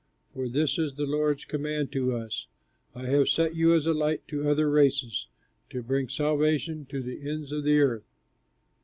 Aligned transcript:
For 0.33 0.49
this 0.49 0.79
is 0.79 0.95
the 0.95 1.05
Lord's 1.05 1.45
command 1.45 1.91
to 1.91 2.11
us: 2.13 2.47
'I 2.95 3.05
have 3.09 3.29
set 3.29 3.55
you 3.55 3.75
as 3.75 3.85
a 3.85 3.93
light 3.93 4.27
to 4.29 4.49
other 4.49 4.67
races, 4.67 5.27
to 5.69 5.83
bring 5.83 6.09
salvation 6.09 6.87
to 6.87 7.03
the 7.03 7.21
ends 7.29 7.51
of 7.51 7.63
the 7.63 7.77
earth.'" 7.79 8.09